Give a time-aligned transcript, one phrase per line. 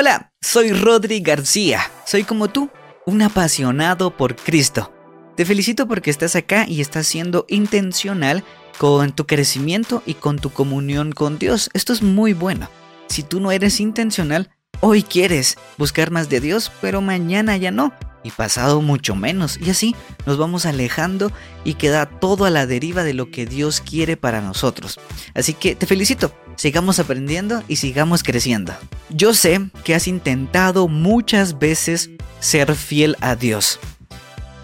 [0.00, 1.80] Hola, soy Rodri García.
[2.06, 2.70] Soy como tú,
[3.04, 4.92] un apasionado por Cristo.
[5.36, 8.44] Te felicito porque estás acá y estás siendo intencional
[8.78, 11.68] con tu crecimiento y con tu comunión con Dios.
[11.72, 12.70] Esto es muy bueno.
[13.08, 17.92] Si tú no eres intencional, hoy quieres buscar más de Dios, pero mañana ya no.
[18.22, 19.58] Y pasado mucho menos.
[19.60, 19.96] Y así
[20.26, 21.32] nos vamos alejando
[21.64, 25.00] y queda todo a la deriva de lo que Dios quiere para nosotros.
[25.34, 28.74] Así que te felicito sigamos aprendiendo y sigamos creciendo.
[29.08, 33.78] Yo sé que has intentado muchas veces ser fiel a Dios,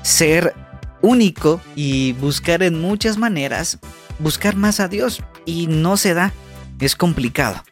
[0.03, 0.55] ser
[1.01, 3.79] único y buscar en muchas maneras,
[4.19, 6.35] buscar más a Dios y no se da,
[6.81, 7.63] es complicado.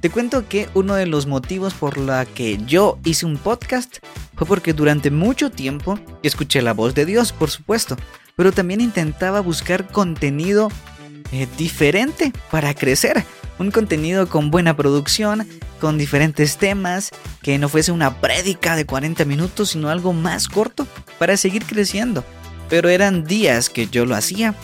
[0.00, 3.98] Te cuento que uno de los motivos por la que yo hice un podcast
[4.36, 7.96] fue porque durante mucho tiempo escuché la voz de Dios, por supuesto,
[8.36, 10.70] pero también intentaba buscar contenido
[11.32, 13.24] eh, diferente para crecer
[13.58, 15.46] un contenido con buena producción,
[15.80, 17.10] con diferentes temas,
[17.42, 20.86] que no fuese una prédica de 40 minutos, sino algo más corto
[21.18, 22.24] para seguir creciendo.
[22.68, 24.54] Pero eran días que yo lo hacía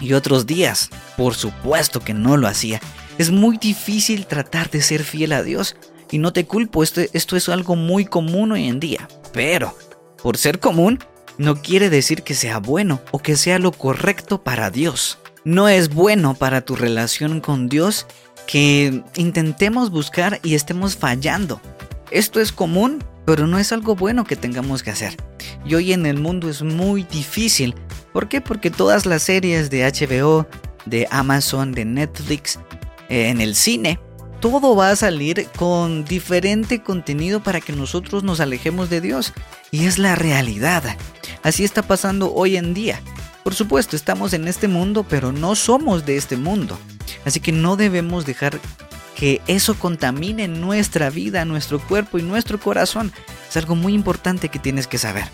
[0.00, 2.80] y otros días, por supuesto que no lo hacía.
[3.18, 5.76] Es muy difícil tratar de ser fiel a Dios
[6.10, 9.08] y no te culpo, esto, esto es algo muy común hoy en día.
[9.32, 9.76] Pero,
[10.22, 10.98] por ser común,
[11.36, 15.18] no quiere decir que sea bueno o que sea lo correcto para Dios.
[15.44, 18.06] No es bueno para tu relación con Dios
[18.46, 21.60] que intentemos buscar y estemos fallando.
[22.10, 25.16] Esto es común, pero no es algo bueno que tengamos que hacer.
[25.64, 27.74] Y hoy en el mundo es muy difícil.
[28.12, 28.40] ¿Por qué?
[28.40, 30.46] Porque todas las series de HBO,
[30.86, 32.58] de Amazon, de Netflix,
[33.08, 34.00] eh, en el cine,
[34.40, 39.34] todo va a salir con diferente contenido para que nosotros nos alejemos de Dios.
[39.70, 40.96] Y es la realidad.
[41.42, 43.02] Así está pasando hoy en día.
[43.48, 46.78] Por supuesto, estamos en este mundo, pero no somos de este mundo.
[47.24, 48.60] Así que no debemos dejar
[49.16, 53.10] que eso contamine nuestra vida, nuestro cuerpo y nuestro corazón.
[53.48, 55.24] Es algo muy importante que tienes que saber.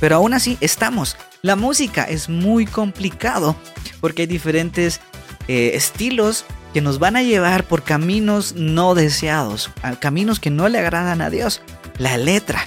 [0.00, 1.16] Pero aún así estamos.
[1.42, 3.54] La música es muy complicado
[4.00, 5.00] porque hay diferentes
[5.46, 9.70] eh, estilos que nos van a llevar por caminos no deseados,
[10.00, 11.62] caminos que no le agradan a Dios.
[11.98, 12.66] La letra.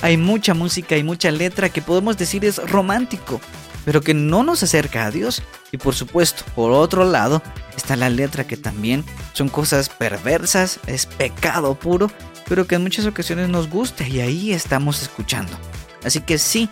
[0.00, 3.40] Hay mucha música y mucha letra que podemos decir es romántico,
[3.84, 5.42] pero que no nos acerca a Dios.
[5.72, 7.42] Y por supuesto, por otro lado,
[7.76, 12.10] está la letra que también son cosas perversas, es pecado puro,
[12.48, 15.52] pero que en muchas ocasiones nos gusta y ahí estamos escuchando.
[16.04, 16.68] Así que sí,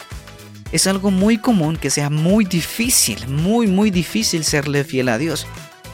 [0.72, 5.46] es algo muy común que sea muy difícil, muy muy difícil serle fiel a Dios.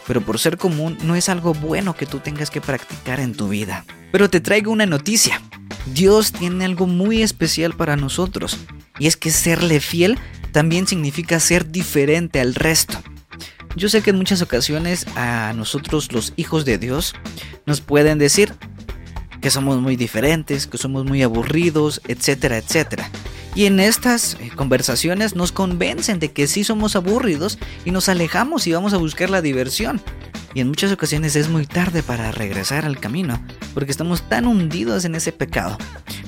[0.07, 3.49] Pero por ser común no es algo bueno que tú tengas que practicar en tu
[3.49, 3.85] vida.
[4.11, 5.41] Pero te traigo una noticia.
[5.87, 8.59] Dios tiene algo muy especial para nosotros.
[8.99, 10.19] Y es que serle fiel
[10.53, 13.03] también significa ser diferente al resto.
[13.75, 17.15] Yo sé que en muchas ocasiones a nosotros los hijos de Dios
[17.65, 18.55] nos pueden decir
[19.41, 23.11] que somos muy diferentes, que somos muy aburridos, etcétera, etcétera.
[23.55, 28.67] Y en estas eh, conversaciones nos convencen de que sí somos aburridos y nos alejamos
[28.67, 30.01] y vamos a buscar la diversión.
[30.55, 33.43] Y en muchas ocasiones es muy tarde para regresar al camino,
[33.75, 35.77] porque estamos tan hundidos en ese pecado.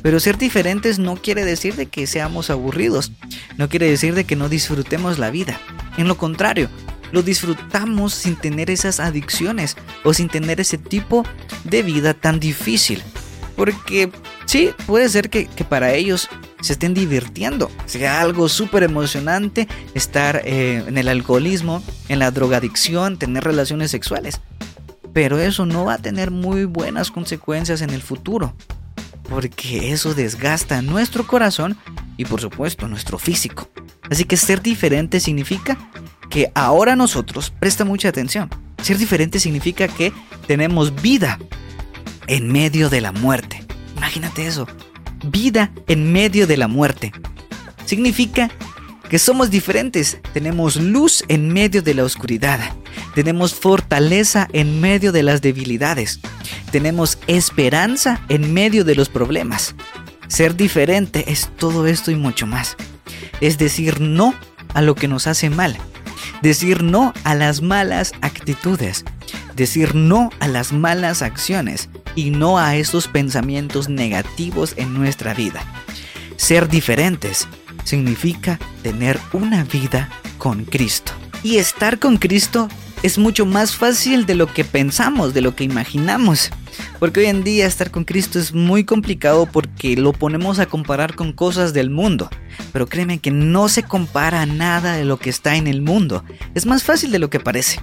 [0.04, 3.10] Pero ser diferentes no quiere decir de que seamos aburridos,
[3.56, 5.58] no quiere decir de que no disfrutemos la vida.
[5.96, 6.68] En lo contrario,
[7.10, 11.24] lo disfrutamos sin tener esas adicciones o sin tener ese tipo
[11.64, 13.02] de vida tan difícil.
[13.56, 14.12] Porque
[14.44, 16.28] sí, puede ser que, para ellos
[16.60, 23.16] se estén divirtiendo, sea algo súper emocionante estar eh, en el alcoholismo, en la drogadicción,
[23.16, 24.42] tener relaciones sexuales.
[25.14, 28.54] Pero eso no va a tener muy buenas consecuencias en el futuro
[29.28, 31.76] porque eso desgasta nuestro corazón
[32.16, 33.68] y por supuesto nuestro físico.
[34.10, 35.78] Así que ser diferente significa
[36.30, 38.50] que ahora nosotros, presta mucha atención,
[38.82, 40.12] ser diferente significa que
[40.46, 41.38] tenemos vida
[42.26, 43.64] en medio de la muerte.
[43.96, 44.66] Imagínate eso,
[45.24, 47.12] vida en medio de la muerte.
[47.86, 48.50] Significa
[49.08, 52.60] que somos diferentes, tenemos luz en medio de la oscuridad,
[53.14, 56.20] tenemos fortaleza en medio de las debilidades,
[56.70, 59.74] tenemos esperanza en medio de los problemas.
[60.28, 62.76] Ser diferente es todo esto y mucho más.
[63.40, 64.34] Es decir no
[64.74, 65.76] a lo que nos hace mal,
[66.42, 69.04] decir no a las malas actitudes,
[69.56, 75.64] decir no a las malas acciones y no a esos pensamientos negativos en nuestra vida.
[76.36, 77.46] Ser diferentes
[77.84, 81.12] significa tener una vida con Cristo.
[81.42, 82.68] Y estar con Cristo
[83.02, 86.50] es mucho más fácil de lo que pensamos, de lo que imaginamos.
[86.98, 91.14] Porque hoy en día estar con Cristo es muy complicado porque lo ponemos a comparar
[91.14, 92.30] con cosas del mundo.
[92.72, 96.24] Pero créeme que no se compara nada de lo que está en el mundo.
[96.54, 97.80] Es más fácil de lo que parece.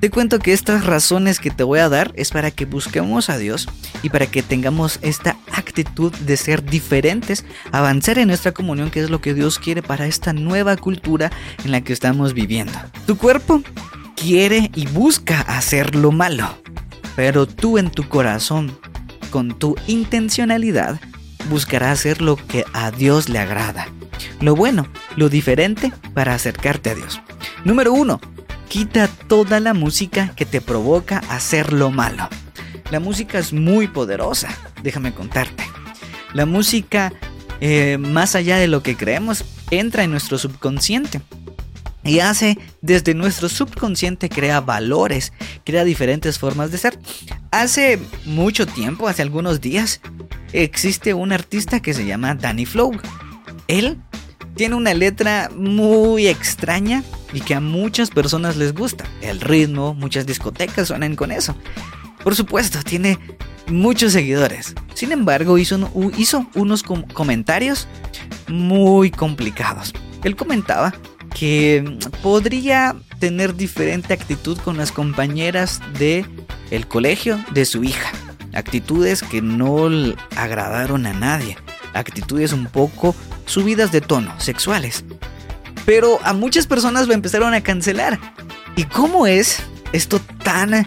[0.00, 3.36] Te cuento que estas razones que te voy a dar es para que busquemos a
[3.36, 3.68] Dios
[4.02, 9.10] y para que tengamos esta actitud de ser diferentes, avanzar en nuestra comunión, que es
[9.10, 11.32] lo que Dios quiere para esta nueva cultura
[11.64, 12.78] en la que estamos viviendo.
[13.06, 13.60] Tu cuerpo
[14.14, 16.48] quiere y busca hacer lo malo,
[17.18, 18.78] pero tú en tu corazón,
[19.30, 21.00] con tu intencionalidad,
[21.50, 23.88] buscarás hacer lo que a Dios le agrada.
[24.40, 24.86] Lo bueno,
[25.16, 27.20] lo diferente para acercarte a Dios.
[27.64, 28.20] Número 1
[28.68, 32.28] Quita toda la música que te provoca hacer lo malo.
[32.92, 35.64] La música es muy poderosa, déjame contarte.
[36.34, 37.12] La música,
[37.60, 41.20] eh, más allá de lo que creemos, entra en nuestro subconsciente.
[42.08, 45.32] Y hace, desde nuestro subconsciente, crea valores,
[45.64, 46.98] crea diferentes formas de ser.
[47.50, 50.00] Hace mucho tiempo, hace algunos días,
[50.54, 52.92] existe un artista que se llama Danny Flow.
[53.66, 53.98] Él
[54.54, 59.04] tiene una letra muy extraña y que a muchas personas les gusta.
[59.20, 61.54] El ritmo, muchas discotecas suenan con eso.
[62.24, 63.18] Por supuesto, tiene
[63.66, 64.74] muchos seguidores.
[64.94, 67.86] Sin embargo, hizo, hizo unos comentarios
[68.48, 69.92] muy complicados.
[70.24, 70.94] Él comentaba
[71.34, 76.24] que podría tener diferente actitud con las compañeras de
[76.70, 78.10] el colegio de su hija.
[78.54, 79.88] Actitudes que no
[80.36, 81.56] agradaron a nadie.
[81.94, 83.14] Actitudes un poco
[83.46, 85.04] subidas de tono, sexuales.
[85.84, 88.18] Pero a muchas personas lo empezaron a cancelar.
[88.76, 89.60] ¿Y cómo es
[89.92, 90.86] esto tan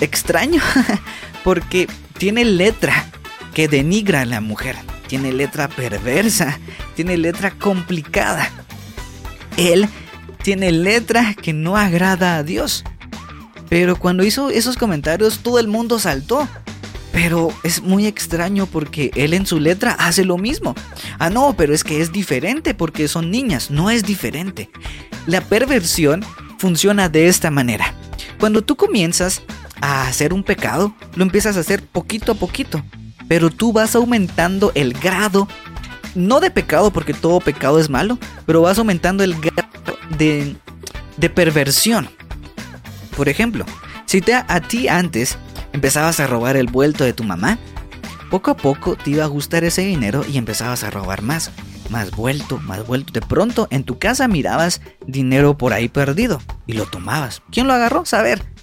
[0.00, 0.60] extraño?
[1.44, 1.88] Porque
[2.18, 3.06] tiene letra
[3.54, 4.76] que denigra a la mujer.
[5.06, 6.58] Tiene letra perversa.
[6.94, 8.50] Tiene letra complicada.
[9.56, 9.88] Él
[10.42, 12.84] tiene letra que no agrada a Dios.
[13.68, 16.48] Pero cuando hizo esos comentarios todo el mundo saltó.
[17.12, 20.74] Pero es muy extraño porque él en su letra hace lo mismo.
[21.18, 23.70] Ah, no, pero es que es diferente porque son niñas.
[23.70, 24.68] No es diferente.
[25.26, 26.22] La perversión
[26.58, 27.94] funciona de esta manera.
[28.38, 29.42] Cuando tú comienzas
[29.80, 32.84] a hacer un pecado, lo empiezas a hacer poquito a poquito.
[33.28, 35.48] Pero tú vas aumentando el grado,
[36.16, 40.56] no de pecado porque todo pecado es malo, pero vas aumentando el grado de,
[41.16, 42.08] de perversión.
[43.16, 43.64] Por ejemplo,
[44.06, 45.38] si te, a ti antes
[45.72, 47.58] empezabas a robar el vuelto de tu mamá,
[48.30, 51.50] poco a poco te iba a gustar ese dinero y empezabas a robar más,
[51.90, 53.12] más vuelto, más vuelto.
[53.12, 57.42] De pronto en tu casa mirabas dinero por ahí perdido y lo tomabas.
[57.50, 58.04] ¿Quién lo agarró?
[58.04, 58.55] Saber.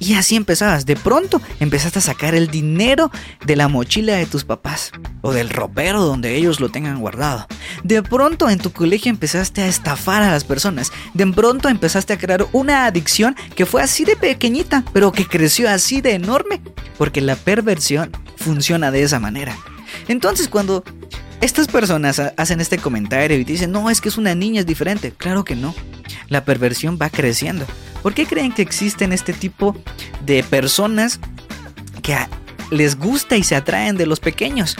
[0.00, 0.86] Y así empezabas.
[0.86, 3.10] De pronto empezaste a sacar el dinero
[3.44, 4.92] de la mochila de tus papás
[5.22, 7.46] o del ropero donde ellos lo tengan guardado.
[7.82, 10.92] De pronto en tu colegio empezaste a estafar a las personas.
[11.14, 15.68] De pronto empezaste a crear una adicción que fue así de pequeñita, pero que creció
[15.68, 16.60] así de enorme.
[16.96, 19.56] Porque la perversión funciona de esa manera.
[20.06, 20.84] Entonces cuando
[21.40, 25.12] estas personas hacen este comentario y dicen, no, es que es una niña, es diferente.
[25.12, 25.74] Claro que no.
[26.28, 27.64] La perversión va creciendo.
[28.02, 29.76] ¿Por qué creen que existen este tipo
[30.24, 31.20] de personas
[32.02, 32.16] que
[32.70, 34.76] les gusta y se atraen de los pequeños?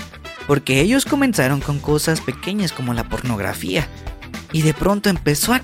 [0.47, 3.87] Porque ellos comenzaron con cosas pequeñas como la pornografía.
[4.51, 5.63] Y de pronto empezó a,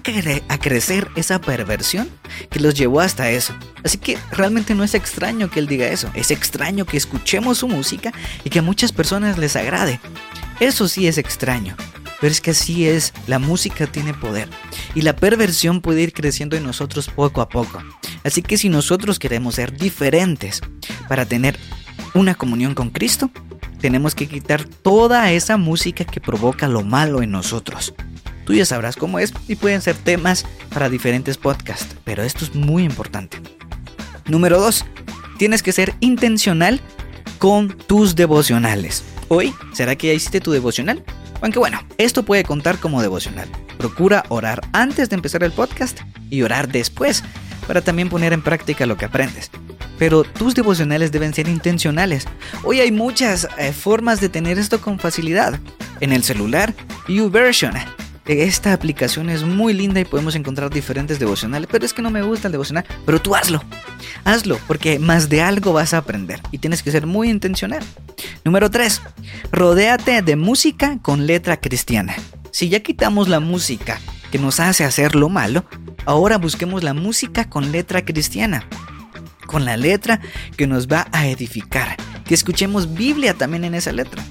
[0.48, 2.10] a, crecer esa perversión
[2.50, 3.54] que los llevó hasta eso.
[3.82, 6.10] Así que realmente no es extraño que él diga eso.
[6.12, 8.12] Es extraño que escuchemos su música
[8.44, 10.00] y que a muchas personas les agrade.
[10.60, 11.76] Eso sí es extraño.
[12.20, 14.48] Pero es que así es, la música tiene poder
[14.94, 17.82] y la perversión puede ir creciendo en nosotros poco a poco.
[18.22, 20.60] Así que si nosotros queremos ser diferentes
[21.08, 21.58] para tener
[22.14, 23.30] una comunión con Cristo,
[23.80, 27.94] tenemos que quitar toda esa música que provoca lo malo en nosotros.
[28.46, 32.54] Tú ya sabrás cómo es y pueden ser temas para diferentes podcasts, pero esto es
[32.54, 33.38] muy importante.
[34.26, 34.84] Número 2.
[35.38, 36.80] Tienes que ser intencional
[37.38, 39.02] con tus devocionales.
[39.28, 41.04] Hoy, ¿será que ya hiciste tu devocional?
[41.44, 43.46] Aunque bueno, esto puede contar como devocional.
[43.76, 47.22] Procura orar antes de empezar el podcast y orar después
[47.66, 49.50] para también poner en práctica lo que aprendes.
[49.98, 52.24] Pero tus devocionales deben ser intencionales.
[52.62, 55.60] Hoy hay muchas eh, formas de tener esto con facilidad.
[56.00, 56.72] En el celular,
[57.08, 57.74] YouVersion.
[58.24, 62.22] Esta aplicación es muy linda y podemos encontrar diferentes devocionales, pero es que no me
[62.22, 62.86] gusta el devocional.
[63.04, 63.62] Pero tú hazlo.
[64.24, 67.84] Hazlo, porque más de algo vas a aprender y tienes que ser muy intencional.
[68.44, 69.00] Número 3.
[69.52, 72.14] Rodéate de música con letra cristiana.
[72.50, 73.98] Si ya quitamos la música
[74.30, 75.64] que nos hace hacer lo malo,
[76.04, 78.68] ahora busquemos la música con letra cristiana.
[79.46, 80.20] Con la letra
[80.58, 81.96] que nos va a edificar.
[82.26, 84.22] Que escuchemos Biblia también en esa letra.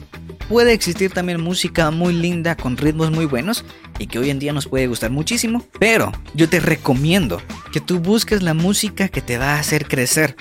[0.48, 3.66] Puede existir también música muy linda con ritmos muy buenos
[3.98, 7.42] y que hoy en día nos puede gustar muchísimo, pero yo te recomiendo
[7.72, 10.36] que tú busques la música que te va a hacer crecer.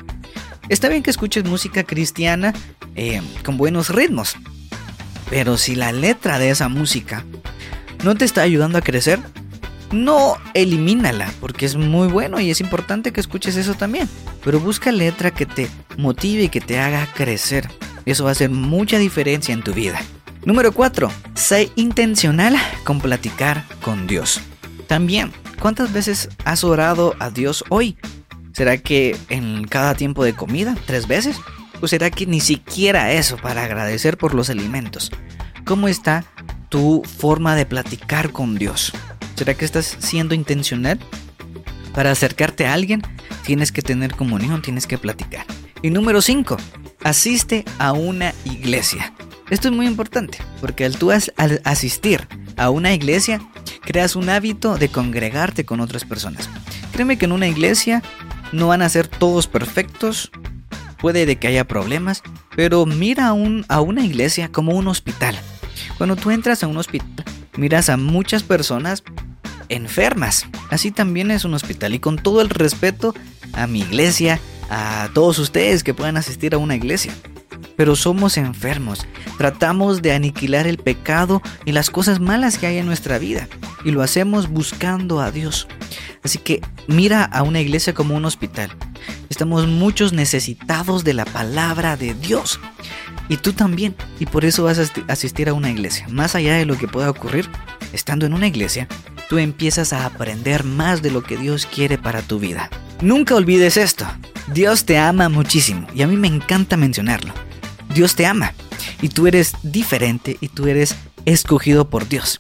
[0.69, 2.53] Está bien que escuches música cristiana
[2.97, 4.37] eh, con buenos ritmos.
[5.31, 7.25] Pero si la letra de esa música
[8.05, 9.21] no te está ayudando a crecer,
[9.93, 14.09] No elimínala, porque es muy bueno y es importante que escuches eso también.
[14.43, 15.69] Pero busca letra que te
[15.99, 17.69] motive y que te haga crecer.
[18.07, 20.01] Eso va a hacer mucha diferencia en tu vida.
[20.47, 21.11] Número 4.
[21.35, 24.41] Sé intencional con platicar con Dios.
[24.89, 25.31] También,
[25.61, 27.97] ¿cuántas veces has orado a Dios hoy?
[28.53, 30.75] ¿Será que en cada tiempo de comida?
[30.87, 31.37] ¿Tres veces?
[31.83, 35.11] ¿O será que ni siquiera eso para agradecer por los alimentos?
[35.65, 36.25] ¿Cómo está
[36.69, 38.93] tu forma de platicar con Dios?
[39.35, 41.01] ¿Será que estás siendo intencional?
[41.93, 43.03] Para acercarte a alguien,
[43.45, 45.45] tienes que tener comunión, tienes que platicar.
[45.83, 46.57] Y número 5.
[47.03, 49.13] Asiste a una iglesia.
[49.51, 53.43] Esto es muy importante, porque al tú al asistir a una iglesia,
[53.85, 56.49] creas un hábito de congregarte con otras personas.
[56.93, 58.05] Créeme que en una iglesia
[58.53, 60.31] no van a ser todos perfectos,
[61.03, 62.23] puede de que haya problemas,
[62.57, 65.37] pero mira un, a una iglesia como un hospital.
[65.99, 69.03] Cuando tú entras a un hospital, miras a muchas personas
[69.69, 70.47] enfermas.
[70.71, 73.15] Así también es un hospital y con todo el respeto
[73.53, 74.41] a mi iglesia,
[74.71, 77.13] a todos ustedes que puedan asistir a una iglesia
[77.77, 79.07] pero somos enfermos.
[79.39, 83.49] Tratamos de aniquilar el pecado y las cosas malas que hay en nuestra vida
[83.85, 85.67] y lo hacemos buscando a Dios.
[86.23, 88.71] Así que mira a una iglesia como un hospital.
[89.33, 92.61] Estamos muchos necesitados de la palabra de Dios.
[93.31, 93.97] Y tú también.
[94.21, 96.07] Y por eso vas a asistir a una iglesia.
[96.11, 97.49] Más allá de lo que pueda ocurrir,
[97.95, 98.89] estando en una iglesia,
[99.31, 102.69] tú empiezas a aprender más de lo que Dios quiere para tu vida.
[103.01, 104.05] Nunca olvides esto.
[104.49, 107.33] Dios te ama muchísimo y a mí me encanta mencionarlo.
[107.95, 108.53] Dios te ama
[109.01, 112.39] y tú eres diferente y tú eres escogido por Dios.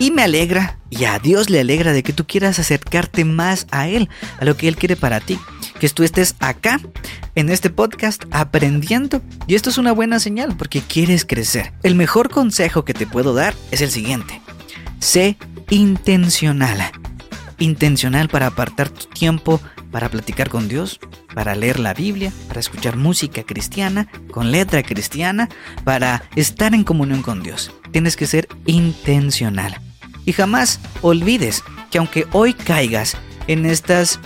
[0.00, 3.86] Y me alegra, y a Dios le alegra de que tú quieras acercarte más a
[3.86, 4.08] Él,
[4.40, 5.38] a lo que Él quiere para ti.
[5.80, 6.80] Que tú estés acá,
[7.34, 9.20] en este podcast, aprendiendo.
[9.48, 11.72] Y esto es una buena señal porque quieres crecer.
[11.82, 14.40] El mejor consejo que te puedo dar es el siguiente.
[15.00, 15.36] Sé
[15.70, 16.92] intencional.
[17.58, 19.60] Intencional para apartar tu tiempo
[19.90, 21.00] para platicar con Dios,
[21.34, 25.48] para leer la Biblia, para escuchar música cristiana, con letra cristiana,
[25.84, 27.72] para estar en comunión con Dios.
[27.90, 29.80] Tienes que ser intencional.
[30.24, 34.20] Y jamás olvides que aunque hoy caigas en estas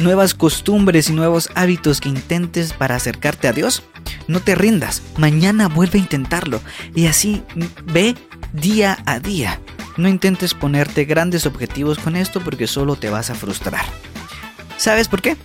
[0.00, 3.82] nuevas costumbres y nuevos hábitos que intentes para acercarte a Dios,
[4.28, 5.02] no te rindas.
[5.16, 6.60] Mañana vuelve a intentarlo.
[6.94, 7.42] Y así
[7.84, 8.16] ve
[8.52, 9.60] día a día.
[9.96, 13.84] No intentes ponerte grandes objetivos con esto porque solo te vas a frustrar.
[14.76, 15.36] ¿Sabes por qué?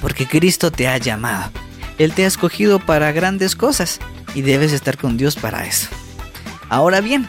[0.00, 1.50] Porque Cristo te ha llamado.
[1.98, 3.98] Él te ha escogido para grandes cosas
[4.34, 5.88] y debes estar con Dios para eso.
[6.68, 7.26] Ahora bien,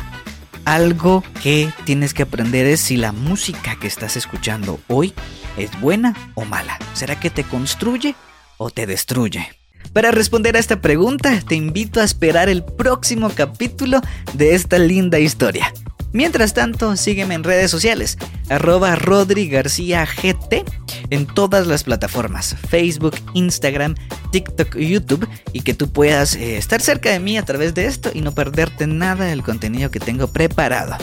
[0.74, 5.16] algo que tienes que aprender es si la música que estás escuchando hoy
[5.58, 6.78] es buena o mala.
[6.94, 8.14] ¿Será que te construye
[8.58, 9.50] o te destruye?
[9.94, 14.00] Para responder a esta pregunta, te invito a esperar el próximo capítulo
[14.34, 15.74] de esta linda historia.
[16.12, 18.18] Mientras tanto, sígueme en redes sociales,
[18.50, 20.66] arroba Rodri García GT
[21.12, 23.96] en todas las plataformas, Facebook, Instagram,
[24.32, 28.10] TikTok, YouTube, y que tú puedas eh, estar cerca de mí a través de esto
[28.14, 30.96] y no perderte nada del contenido que tengo preparado.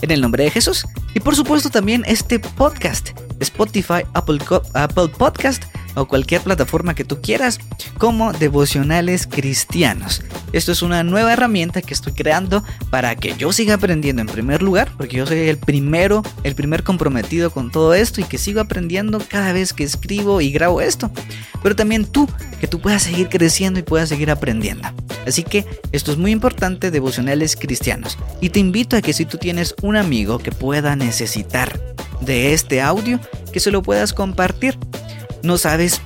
[0.00, 0.86] En el nombre de Jesús.
[1.14, 3.10] Y por supuesto también este podcast,
[3.40, 4.38] Spotify, Apple,
[4.74, 7.58] Apple Podcast, o cualquier plataforma que tú quieras
[7.98, 10.22] como devocionales cristianos.
[10.52, 14.62] Esto es una nueva herramienta que estoy creando para que yo siga aprendiendo en primer
[14.62, 18.60] lugar, porque yo soy el primero, el primer comprometido con todo esto y que sigo
[18.60, 21.10] aprendiendo cada vez que escribo y grabo esto.
[21.62, 22.28] Pero también tú,
[22.60, 24.88] que tú puedas seguir creciendo y puedas seguir aprendiendo.
[25.26, 28.16] Así que esto es muy importante, devocionales cristianos.
[28.40, 31.78] Y te invito a que si tú tienes un amigo que pueda necesitar
[32.20, 33.20] de este audio,
[33.52, 34.78] que se lo puedas compartir
[35.42, 36.00] no sabes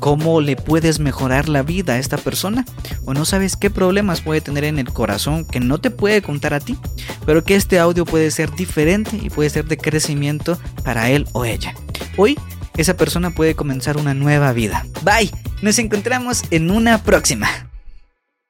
[0.00, 2.64] cómo le puedes mejorar la vida a esta persona
[3.04, 6.54] o no sabes qué problemas puede tener en el corazón que no te puede contar
[6.54, 6.78] a ti,
[7.26, 11.44] pero que este audio puede ser diferente y puede ser de crecimiento para él o
[11.44, 11.74] ella.
[12.16, 12.38] Hoy
[12.76, 14.86] esa persona puede comenzar una nueva vida.
[15.02, 15.30] Bye,
[15.62, 17.67] nos encontramos en una próxima.